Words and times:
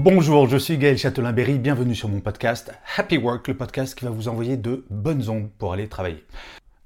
Bonjour, 0.00 0.48
je 0.48 0.58
suis 0.58 0.78
Gaël 0.78 0.96
Châtelain-Berry, 0.96 1.58
bienvenue 1.58 1.96
sur 1.96 2.08
mon 2.08 2.20
podcast 2.20 2.72
Happy 2.96 3.18
Work, 3.18 3.48
le 3.48 3.56
podcast 3.56 3.98
qui 3.98 4.04
va 4.04 4.12
vous 4.12 4.28
envoyer 4.28 4.56
de 4.56 4.84
bonnes 4.90 5.28
ondes 5.28 5.50
pour 5.58 5.72
aller 5.72 5.88
travailler. 5.88 6.24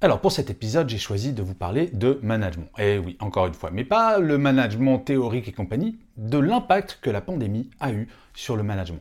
Alors 0.04 0.20
pour 0.20 0.32
cet 0.32 0.50
épisode, 0.50 0.88
j'ai 0.88 0.98
choisi 0.98 1.32
de 1.32 1.44
vous 1.44 1.54
parler 1.54 1.86
de 1.86 2.18
management. 2.24 2.66
Et 2.76 2.98
oui, 2.98 3.16
encore 3.20 3.46
une 3.46 3.54
fois, 3.54 3.70
mais 3.70 3.84
pas 3.84 4.18
le 4.18 4.36
management 4.36 4.98
théorique 4.98 5.46
et 5.46 5.52
compagnie, 5.52 5.96
de 6.16 6.38
l'impact 6.38 6.98
que 7.00 7.08
la 7.08 7.20
pandémie 7.20 7.70
a 7.78 7.92
eu 7.92 8.08
sur 8.34 8.56
le 8.56 8.64
management. 8.64 9.00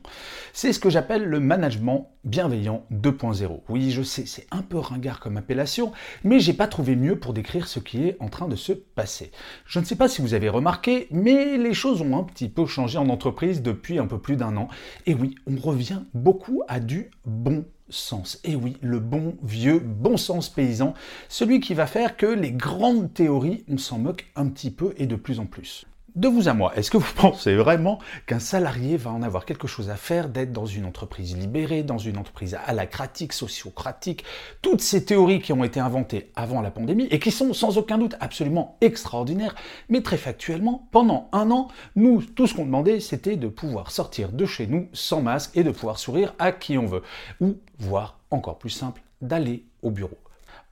C'est 0.54 0.72
ce 0.73 0.80
que 0.80 0.92
j'appelle 0.92 1.23
le 1.23 1.40
management 1.40 2.12
bienveillant 2.23 2.86
2.0. 2.94 3.62
Oui, 3.68 3.90
je 3.90 4.04
sais, 4.04 4.28
c'est 4.28 4.45
un 4.52 4.62
peu 4.62 4.78
ringard 4.78 5.20
comme 5.20 5.38
appellation, 5.38 5.92
mais 6.23 6.40
j'ai 6.40 6.54
pas 6.54 6.68
trouvé 6.68 6.95
mieux 6.95 7.18
pour 7.18 7.34
décrire 7.34 7.68
ce 7.68 7.80
qui 7.80 8.08
est 8.08 8.18
en 8.20 8.30
train 8.30 8.47
de 8.47 8.56
se 8.56 8.72
passer. 8.72 9.31
Je 9.66 9.80
ne 9.80 9.86
sais 9.86 9.95
pas 9.95 10.08
si 10.08 10.22
vous 10.22 10.36
avez 10.36 10.50
remarqué, 10.50 11.08
mais 11.09 11.58
les 11.58 11.73
choses 11.73 12.03
ont 12.03 12.16
un 12.16 12.23
petit 12.23 12.47
peu 12.47 12.68
changé 12.68 13.00
en 13.00 13.09
entreprise 13.09 13.64
depuis 13.64 13.97
un 13.97 14.06
peu 14.06 14.20
plus 14.20 14.36
d'un 14.36 14.56
an. 14.56 14.68
Et 15.08 15.16
oui, 15.16 15.34
on 15.47 15.59
revient 15.59 16.02
beaucoup 16.14 16.62
à 16.68 16.80
du 16.80 17.09
bon 17.25 17.66
sens. 17.92 18.39
Et 18.44 18.56
oui, 18.56 18.78
le 18.81 19.00
bon 19.00 19.36
vieux 19.44 19.80
bon 19.80 20.17
sens 20.17 20.50
paysan, 20.50 20.94
celui 21.30 21.59
qui 21.59 21.73
va 21.73 21.86
faire 21.86 22.17
que 22.17 22.25
les 22.25 22.52
grandes 22.52 23.14
théories, 23.14 23.64
on 23.70 23.78
s'en 23.78 24.00
moque 24.00 24.25
un 24.36 24.47
petit 24.47 24.72
peu 24.72 24.94
et 24.97 25.06
de 25.06 25.16
plus 25.16 25.39
en 25.39 25.45
plus. 25.45 25.86
De 26.16 26.28
vous 26.28 26.50
à 26.50 26.54
moi, 26.54 26.73
est-ce 26.76 26.92
que 26.92 26.98
vous 26.98 27.14
pensez 27.16 27.56
vraiment 27.56 28.00
qu'un 28.26 28.40
salarié 28.40 28.98
va 28.98 29.12
en 29.12 29.22
avoir 29.22 29.45
quelque 29.45 29.67
chose 29.67 29.90
à 29.90 29.95
faire 29.95 30.28
d'être 30.28 30.52
dans 30.52 30.66
une 30.66 30.84
entreprise 30.84 31.38
libérée, 31.38 31.84
dans 31.84 31.98
une 31.98 32.18
entreprise 32.18 32.58
alacratique, 32.66 33.31
sociocratique, 33.31 34.26
toutes 34.62 34.81
ces 34.81 35.06
théories 35.06 35.40
qui 35.40 35.53
ont 35.53 35.64
été 35.64 35.80
inventées 35.80 36.30
avant 36.36 36.59
la 36.59 36.70
pandémie 36.70 37.08
et 37.12 37.20
qui 37.20 37.31
sont 37.31 37.53
sans 37.53 37.78
aucun 37.78 37.98
doute 37.98 38.16
absolument 38.20 38.78
extraordinaires, 38.81 39.56
mais 39.88 40.02
très 40.02 40.18
factuellement, 40.18 40.90
pendant 40.92 41.30
un 41.31 41.50
an, 41.50 41.70
nous, 41.95 42.22
tout 42.22 42.46
ce 42.46 42.56
qu'on 42.56 42.66
demandait, 42.66 43.00
c'était 43.00 43.38
de 43.38 43.48
pouvoir 43.48 43.90
sortir 43.90 44.34
de 44.34 44.46
chez 44.46 44.68
nous 44.68 44.90
sans 44.92 45.22
masque 45.22 45.56
et 45.56 45.64
de 45.64 45.72
pouvoir 45.72 45.98
sourire 45.98 46.34
à 46.40 46.52
qui 46.52 46.78
on 46.78 46.88
veut, 46.88 47.03
ou, 47.40 47.56
voire 47.80 48.20
encore 48.31 48.58
plus 48.58 48.70
simple, 48.70 49.02
d'aller 49.22 49.64
au 49.81 49.92
bureau. 49.92 50.18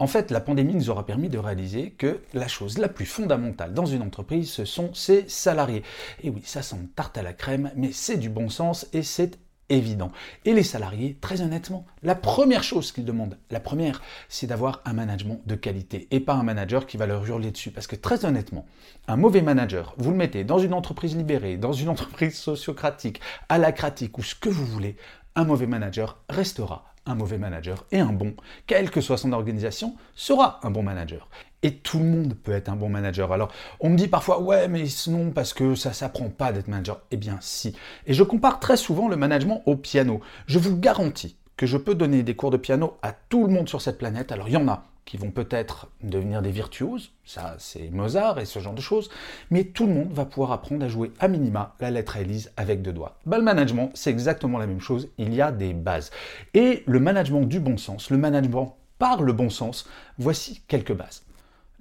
En 0.02 0.08
fait, 0.08 0.31
la 0.31 0.39
pandémie 0.39 0.75
nous 0.75 0.89
aura 0.89 1.05
permis 1.05 1.28
de 1.28 1.38
réaliser 1.38 1.92
que 1.92 2.22
la 2.33 2.47
chose 2.47 2.78
la 2.78 2.88
plus 2.88 3.05
fondamentale 3.05 3.73
dans 3.73 3.86
une 3.86 4.02
entreprise, 4.02 4.50
ce 4.50 4.64
sont 4.64 4.94
ses 4.94 5.28
salariés. 5.28 5.83
Et 6.23 6.30
oui, 6.30 6.41
ça 6.45 6.61
semble 6.61 6.88
tarte 6.88 7.17
à 7.17 7.22
la 7.22 7.33
crème, 7.33 7.69
mais 7.75 7.91
c'est 7.91 8.16
du 8.16 8.30
bon 8.30 8.47
sens 8.47 8.88
et 8.94 9.03
c'est 9.03 9.38
évident. 9.67 10.14
Et 10.45 10.53
les 10.53 10.64
salariés, 10.64 11.17
très 11.19 11.41
honnêtement, 11.41 11.86
la 12.02 12.16
première 12.16 12.64
chose 12.64 12.94
qu'ils 12.94 13.03
demandent, 13.03 13.38
la 13.52 13.59
première, 13.59 14.02
c'est 14.30 14.47
d'avoir 14.47 14.81
un 14.86 14.94
management 14.94 15.41
de 15.45 15.56
qualité 15.56 16.08
et 16.11 16.22
pas 16.22 16.34
un 16.34 16.44
manager 16.44 16.88
qui 16.88 16.95
va 16.95 17.06
leur 17.06 17.25
hurler 17.25 17.52
dessus. 17.52 17.72
Parce 17.72 17.86
que 17.86 17.97
très 17.97 18.23
honnêtement, 18.23 18.66
un 19.09 19.17
mauvais 19.17 19.41
manager, 19.41 19.95
vous 19.97 20.11
le 20.11 20.17
mettez 20.17 20.45
dans 20.45 20.59
une 20.59 20.73
entreprise 20.73 21.17
libérée, 21.17 21.58
dans 21.58 21.74
une 21.74 21.90
entreprise 21.95 22.38
sociocratique, 22.38 23.19
alacratique 23.50 24.18
ou 24.18 24.24
ce 24.24 24.34
que 24.34 24.50
vous 24.50 24.66
voulez, 24.66 24.95
un 25.35 25.44
mauvais 25.44 25.68
manager 25.68 26.24
restera 26.29 26.88
un 27.06 27.16
mauvais 27.16 27.38
manager 27.38 27.86
et 27.92 28.00
un 28.00 28.14
bon, 28.14 28.34
quelle 28.68 28.92
que 28.92 29.02
soit 29.02 29.18
son 29.18 29.32
organisation, 29.32 29.96
sera 30.16 30.60
un 30.64 30.72
bon 30.72 30.84
manager. 30.84 31.30
Et 31.62 31.76
tout 31.76 32.00
le 32.00 32.06
monde 32.06 32.36
peut 32.36 32.54
être 32.54 32.70
un 32.70 32.76
bon 32.76 32.90
manager. 32.90 33.34
Alors, 33.34 33.52
on 33.80 33.90
me 33.90 33.98
dit 33.98 34.08
parfois, 34.08 34.42
ouais, 34.42 34.68
mais 34.68 34.86
non, 35.08 35.32
parce 35.32 35.54
que 35.54 35.76
ça 35.76 35.92
s'apprend 35.92 36.30
pas 36.30 36.54
d'être 36.54 36.70
manager. 36.70 37.02
Eh 37.12 37.18
bien, 37.18 37.38
si. 37.42 37.76
Et 38.06 38.14
je 38.14 38.24
compare 38.24 38.60
très 38.60 38.78
souvent 38.78 39.10
le 39.10 39.18
management 39.18 39.62
au 39.66 39.76
piano. 39.76 40.22
Je 40.46 40.60
vous 40.60 40.78
garantis 40.78 41.36
que 41.58 41.66
je 41.66 41.76
peux 41.76 41.96
donner 41.96 42.24
des 42.24 42.36
cours 42.36 42.52
de 42.52 42.58
piano 42.58 42.98
à 43.02 43.12
tout 43.12 43.46
le 43.46 43.52
monde 43.52 43.68
sur 43.68 43.81
cette 43.81 43.98
planète. 43.98 44.31
Alors, 44.31 44.48
il 44.48 44.54
y 44.54 44.58
en 44.58 44.70
a 44.70 44.86
qui 45.09 45.18
vont 45.18 45.31
peut-être 45.31 45.88
devenir 46.03 46.44
des 46.44 46.52
virtuoses, 46.52 47.14
ça 47.25 47.56
c'est 47.58 47.90
Mozart 47.90 48.38
et 48.38 48.46
ce 48.46 48.59
genre 48.59 48.75
de 48.75 48.81
choses, 48.81 49.09
mais 49.50 49.64
tout 49.64 49.88
le 49.88 49.94
monde 49.94 50.14
va 50.14 50.24
pouvoir 50.24 50.52
apprendre 50.52 50.86
à 50.86 50.88
jouer 50.88 51.12
à 51.20 51.28
minima 51.28 51.74
la 51.80 51.90
lettre 51.90 52.18
à 52.18 52.22
Élise 52.22 52.52
avec 52.58 52.84
deux 52.84 52.94
doigts. 52.94 53.18
Bah, 53.25 53.40
le 53.40 53.44
management, 53.44 53.90
c'est 53.96 54.12
exactement 54.12 54.59
la 54.59 54.68
même 54.68 54.81
chose, 54.81 55.09
il 55.18 55.34
y 55.34 55.42
a 55.42 55.52
des 55.52 55.74
bases. 55.74 56.12
Et 56.53 56.84
le 56.86 57.00
management 57.00 57.42
du 57.42 57.59
bon 57.59 57.75
sens, 57.75 58.12
le 58.12 58.18
management 58.18 58.78
par 59.00 59.24
le 59.24 59.34
bon 59.34 59.50
sens, 59.50 59.90
voici 60.19 60.62
quelques 60.68 60.94
bases. 60.94 61.24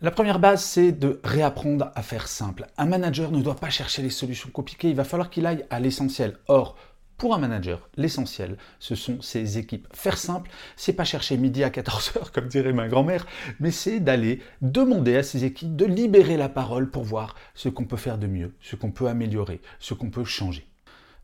La 0.00 0.10
première 0.10 0.38
base, 0.38 0.62
c'est 0.62 0.92
de 0.92 1.20
réapprendre 1.22 1.92
à 1.94 2.02
faire 2.02 2.28
simple. 2.28 2.66
Un 2.78 2.86
manager 2.86 3.30
ne 3.30 3.42
doit 3.42 3.56
pas 3.56 3.68
chercher 3.68 4.00
les 4.00 4.08
solutions 4.08 4.48
compliquées, 4.48 4.88
il 4.88 4.96
va 4.96 5.04
falloir 5.04 5.28
qu'il 5.28 5.44
aille 5.44 5.66
à 5.68 5.80
l'essentiel. 5.80 6.38
Or, 6.48 6.76
pour 7.18 7.34
un 7.34 7.38
manager, 7.38 7.88
l'essentiel, 7.96 8.56
ce 8.78 8.94
sont 8.94 9.20
ses 9.20 9.58
équipes. 9.58 9.88
Faire 9.92 10.16
simple, 10.16 10.50
c'est 10.76 10.92
pas 10.92 11.04
chercher 11.04 11.36
midi 11.36 11.64
à 11.64 11.68
14h, 11.68 12.30
comme 12.32 12.46
dirait 12.46 12.72
ma 12.72 12.88
grand-mère, 12.88 13.26
mais 13.58 13.72
c'est 13.72 13.98
d'aller 13.98 14.40
demander 14.62 15.16
à 15.16 15.24
ses 15.24 15.44
équipes 15.44 15.74
de 15.74 15.84
libérer 15.84 16.36
la 16.36 16.48
parole 16.48 16.90
pour 16.90 17.02
voir 17.02 17.34
ce 17.54 17.68
qu'on 17.68 17.84
peut 17.84 17.96
faire 17.96 18.18
de 18.18 18.28
mieux, 18.28 18.54
ce 18.60 18.76
qu'on 18.76 18.92
peut 18.92 19.08
améliorer, 19.08 19.60
ce 19.80 19.94
qu'on 19.94 20.10
peut 20.10 20.24
changer. 20.24 20.68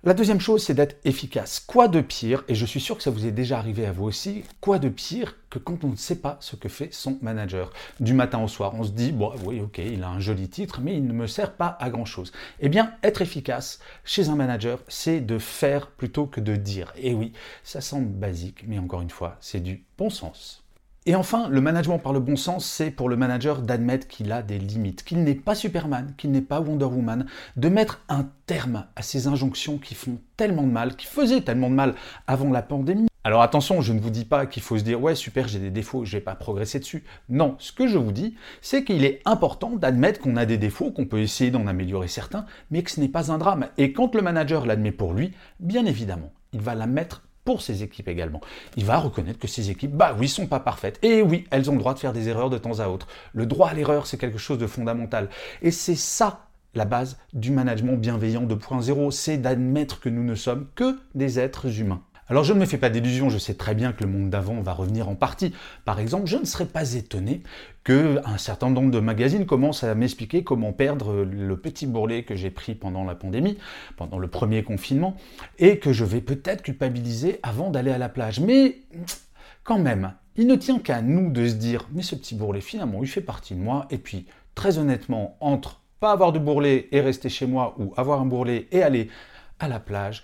La 0.06 0.12
deuxième 0.12 0.38
chose, 0.38 0.62
c'est 0.62 0.74
d'être 0.74 0.98
efficace. 1.06 1.64
Quoi 1.66 1.88
de 1.88 2.02
pire, 2.02 2.44
et 2.48 2.54
je 2.54 2.66
suis 2.66 2.78
sûr 2.78 2.98
que 2.98 3.02
ça 3.02 3.10
vous 3.10 3.24
est 3.24 3.30
déjà 3.30 3.56
arrivé 3.56 3.86
à 3.86 3.92
vous 3.92 4.04
aussi, 4.04 4.44
quoi 4.60 4.78
de 4.78 4.90
pire 4.90 5.34
que 5.48 5.58
quand 5.58 5.82
on 5.82 5.88
ne 5.88 5.96
sait 5.96 6.20
pas 6.20 6.36
ce 6.40 6.56
que 6.56 6.68
fait 6.68 6.92
son 6.92 7.16
manager? 7.22 7.72
Du 8.00 8.12
matin 8.12 8.38
au 8.42 8.46
soir, 8.46 8.74
on 8.74 8.84
se 8.84 8.90
dit, 8.90 9.12
bon, 9.12 9.32
oui, 9.46 9.62
ok, 9.62 9.78
il 9.78 10.02
a 10.02 10.10
un 10.10 10.20
joli 10.20 10.50
titre, 10.50 10.82
mais 10.82 10.94
il 10.94 11.06
ne 11.06 11.14
me 11.14 11.26
sert 11.26 11.54
pas 11.54 11.78
à 11.80 11.88
grand-chose. 11.88 12.32
Eh 12.60 12.68
bien, 12.68 12.92
être 13.02 13.22
efficace 13.22 13.78
chez 14.04 14.28
un 14.28 14.36
manager, 14.36 14.80
c'est 14.88 15.22
de 15.22 15.38
faire 15.38 15.86
plutôt 15.86 16.26
que 16.26 16.42
de 16.42 16.54
dire. 16.54 16.92
Et 16.98 17.14
oui, 17.14 17.32
ça 17.62 17.80
semble 17.80 18.08
basique, 18.08 18.64
mais 18.66 18.78
encore 18.78 19.00
une 19.00 19.08
fois, 19.08 19.38
c'est 19.40 19.60
du 19.60 19.84
bon 19.96 20.10
sens. 20.10 20.63
Et 21.06 21.14
enfin, 21.14 21.48
le 21.50 21.60
management 21.60 21.98
par 21.98 22.14
le 22.14 22.20
bon 22.20 22.34
sens, 22.34 22.64
c'est 22.64 22.90
pour 22.90 23.10
le 23.10 23.16
manager 23.16 23.60
d'admettre 23.60 24.08
qu'il 24.08 24.32
a 24.32 24.40
des 24.40 24.58
limites, 24.58 25.04
qu'il 25.04 25.22
n'est 25.22 25.34
pas 25.34 25.54
Superman, 25.54 26.14
qu'il 26.16 26.30
n'est 26.30 26.40
pas 26.40 26.62
Wonder 26.62 26.86
Woman, 26.86 27.26
de 27.56 27.68
mettre 27.68 28.00
un 28.08 28.26
terme 28.46 28.86
à 28.96 29.02
ces 29.02 29.26
injonctions 29.26 29.76
qui 29.76 29.94
font 29.94 30.16
tellement 30.38 30.62
de 30.62 30.72
mal, 30.72 30.96
qui 30.96 31.04
faisaient 31.04 31.42
tellement 31.42 31.68
de 31.68 31.74
mal 31.74 31.94
avant 32.26 32.50
la 32.50 32.62
pandémie. 32.62 33.08
Alors 33.22 33.42
attention, 33.42 33.82
je 33.82 33.92
ne 33.92 34.00
vous 34.00 34.08
dis 34.08 34.24
pas 34.24 34.46
qu'il 34.46 34.62
faut 34.62 34.78
se 34.78 34.82
dire 34.82 35.02
ouais 35.02 35.14
super 35.14 35.46
j'ai 35.46 35.58
des 35.58 35.70
défauts, 35.70 36.06
je 36.06 36.12
vais 36.12 36.22
pas 36.22 36.34
progresser 36.34 36.78
dessus. 36.78 37.04
Non, 37.28 37.56
ce 37.58 37.72
que 37.72 37.86
je 37.86 37.98
vous 37.98 38.12
dis, 38.12 38.34
c'est 38.62 38.82
qu'il 38.82 39.04
est 39.04 39.20
important 39.26 39.76
d'admettre 39.76 40.20
qu'on 40.20 40.38
a 40.38 40.46
des 40.46 40.56
défauts, 40.56 40.90
qu'on 40.90 41.04
peut 41.04 41.20
essayer 41.20 41.50
d'en 41.50 41.66
améliorer 41.66 42.08
certains, 42.08 42.46
mais 42.70 42.82
que 42.82 42.90
ce 42.90 43.00
n'est 43.00 43.08
pas 43.08 43.30
un 43.30 43.36
drame. 43.36 43.68
Et 43.76 43.92
quand 43.92 44.14
le 44.14 44.22
manager 44.22 44.64
l'admet 44.64 44.92
pour 44.92 45.12
lui, 45.12 45.32
bien 45.60 45.84
évidemment, 45.84 46.32
il 46.54 46.62
va 46.62 46.74
la 46.74 46.86
mettre 46.86 47.24
pour 47.44 47.62
ses 47.62 47.82
équipes 47.82 48.08
également. 48.08 48.40
Il 48.76 48.84
va 48.84 48.98
reconnaître 48.98 49.38
que 49.38 49.48
ses 49.48 49.70
équipes, 49.70 49.92
bah 49.92 50.16
oui, 50.18 50.28
sont 50.28 50.46
pas 50.46 50.60
parfaites. 50.60 50.98
Et 51.02 51.22
oui, 51.22 51.44
elles 51.50 51.70
ont 51.70 51.74
le 51.74 51.78
droit 51.78 51.94
de 51.94 51.98
faire 51.98 52.12
des 52.12 52.28
erreurs 52.28 52.50
de 52.50 52.58
temps 52.58 52.80
à 52.80 52.88
autre. 52.88 53.06
Le 53.32 53.46
droit 53.46 53.68
à 53.68 53.74
l'erreur, 53.74 54.06
c'est 54.06 54.18
quelque 54.18 54.38
chose 54.38 54.58
de 54.58 54.66
fondamental. 54.66 55.28
Et 55.62 55.70
c'est 55.70 55.96
ça 55.96 56.46
la 56.74 56.84
base 56.84 57.18
du 57.32 57.50
management 57.50 57.96
bienveillant 57.96 58.44
2.0, 58.44 59.10
c'est 59.12 59.38
d'admettre 59.38 60.00
que 60.00 60.08
nous 60.08 60.24
ne 60.24 60.34
sommes 60.34 60.66
que 60.74 60.98
des 61.14 61.38
êtres 61.38 61.80
humains. 61.80 62.02
Alors 62.28 62.42
je 62.42 62.54
ne 62.54 62.58
me 62.58 62.64
fais 62.64 62.78
pas 62.78 62.88
d'illusions, 62.88 63.28
je 63.28 63.36
sais 63.36 63.52
très 63.52 63.74
bien 63.74 63.92
que 63.92 64.02
le 64.02 64.08
monde 64.08 64.30
d'avant 64.30 64.58
va 64.62 64.72
revenir 64.72 65.10
en 65.10 65.14
partie. 65.14 65.52
Par 65.84 66.00
exemple, 66.00 66.26
je 66.26 66.38
ne 66.38 66.46
serais 66.46 66.64
pas 66.64 66.94
étonné 66.94 67.42
qu'un 67.84 68.38
certain 68.38 68.70
nombre 68.70 68.90
de 68.90 68.98
magazines 68.98 69.44
commencent 69.44 69.84
à 69.84 69.94
m'expliquer 69.94 70.42
comment 70.42 70.72
perdre 70.72 71.22
le 71.22 71.56
petit 71.58 71.86
bourrelet 71.86 72.22
que 72.22 72.34
j'ai 72.34 72.50
pris 72.50 72.74
pendant 72.74 73.04
la 73.04 73.14
pandémie, 73.14 73.58
pendant 73.98 74.18
le 74.18 74.28
premier 74.28 74.62
confinement, 74.62 75.16
et 75.58 75.78
que 75.78 75.92
je 75.92 76.06
vais 76.06 76.22
peut-être 76.22 76.62
culpabiliser 76.62 77.40
avant 77.42 77.68
d'aller 77.70 77.90
à 77.90 77.98
la 77.98 78.08
plage. 78.08 78.40
Mais 78.40 78.78
quand 79.62 79.78
même, 79.78 80.14
il 80.36 80.46
ne 80.46 80.56
tient 80.56 80.78
qu'à 80.78 81.02
nous 81.02 81.30
de 81.30 81.46
se 81.46 81.54
dire, 81.54 81.86
mais 81.92 82.02
ce 82.02 82.14
petit 82.14 82.34
bourrelet 82.34 82.62
finalement, 82.62 83.00
il 83.02 83.08
fait 83.08 83.20
partie 83.20 83.54
de 83.54 83.60
moi, 83.60 83.86
et 83.90 83.98
puis 83.98 84.24
très 84.54 84.78
honnêtement, 84.78 85.36
entre 85.40 85.82
pas 86.00 86.12
avoir 86.12 86.32
de 86.32 86.38
bourrelet 86.38 86.88
et 86.90 87.02
rester 87.02 87.28
chez 87.28 87.46
moi, 87.46 87.74
ou 87.78 87.92
avoir 87.98 88.22
un 88.22 88.26
bourrelet 88.26 88.66
et 88.72 88.82
aller 88.82 89.08
à 89.60 89.68
la 89.68 89.78
plage, 89.78 90.22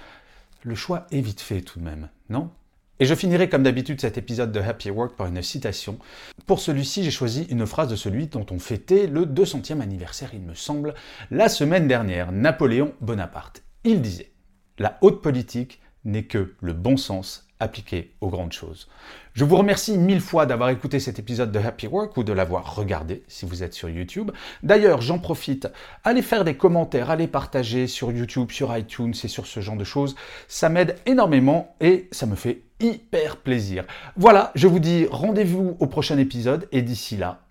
le 0.63 0.75
choix 0.75 1.07
est 1.11 1.21
vite 1.21 1.41
fait 1.41 1.61
tout 1.61 1.79
de 1.79 1.85
même, 1.85 2.09
non? 2.29 2.51
Et 2.99 3.07
je 3.07 3.15
finirai 3.15 3.49
comme 3.49 3.63
d'habitude 3.63 4.01
cet 4.01 4.19
épisode 4.19 4.53
de 4.53 4.61
Happy 4.61 4.91
Work 4.91 5.17
par 5.17 5.27
une 5.27 5.41
citation. 5.41 5.99
Pour 6.47 6.61
celui-ci, 6.61 7.03
j'ai 7.03 7.11
choisi 7.11 7.45
une 7.45 7.67
phrase 7.67 7.89
de 7.89 7.97
celui 7.97 8.27
dont 8.27 8.45
on 8.51 8.59
fêtait 8.59 9.07
le 9.07 9.25
200e 9.25 9.81
anniversaire, 9.81 10.31
il 10.35 10.43
me 10.43 10.55
semble, 10.55 10.95
la 11.31 11.49
semaine 11.49 11.89
dernière, 11.89 12.31
Napoléon 12.31 12.93
Bonaparte. 13.01 13.63
Il 13.85 14.03
disait 14.03 14.33
La 14.79 14.99
haute 15.01 15.23
politique 15.23 15.81
n'est 16.05 16.25
que 16.25 16.55
le 16.61 16.75
bon 16.75 16.99
sens 16.99 17.49
appliqué 17.61 18.13
aux 18.21 18.29
grandes 18.29 18.53
choses. 18.53 18.89
Je 19.35 19.45
vous 19.45 19.57
remercie 19.57 19.97
mille 19.97 20.21
fois 20.21 20.47
d'avoir 20.47 20.71
écouté 20.71 20.99
cet 20.99 21.19
épisode 21.19 21.53
de 21.53 21.59
Happy 21.59 21.87
Work 21.87 22.17
ou 22.17 22.25
de 22.25 22.33
l'avoir 22.33 22.75
regardé 22.75 23.23
si 23.29 23.47
vous 23.47 23.63
êtes 23.63 23.75
sur 23.75 23.89
YouTube. 23.89 24.33
D'ailleurs, 24.63 25.01
j'en 25.01 25.19
profite, 25.19 25.69
allez 26.03 26.23
faire 26.23 26.45
des 26.45 26.57
commentaires, 26.57 27.11
allez 27.11 27.29
partager 27.29 27.87
sur 27.87 28.11
YouTube, 28.11 28.51
sur 28.51 28.77
iTunes 28.77 29.15
et 29.23 29.29
sur 29.29 29.47
ce 29.47 29.61
genre 29.61 29.77
de 29.77 29.85
choses. 29.85 30.17
Ça 30.49 30.69
m'aide 30.69 30.97
énormément 31.07 31.77
et 31.81 32.09
ça 32.11 32.27
me 32.27 32.35
fait 32.35 32.63
hyper 32.81 33.37
plaisir. 33.37 33.85
Voilà, 34.17 34.51
je 34.55 34.67
vous 34.67 34.81
dis 34.81 35.07
rendez-vous 35.11 35.77
au 35.79 35.87
prochain 35.87 36.19
épisode 36.19 36.69
et 36.73 36.83
d'ici 36.83 37.17
là, 37.17 37.43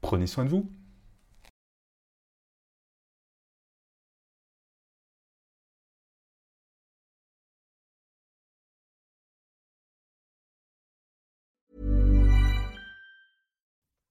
prenez 0.00 0.26
soin 0.26 0.44
de 0.44 0.50
vous. 0.50 0.70